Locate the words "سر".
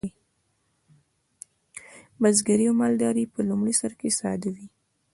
3.81-3.91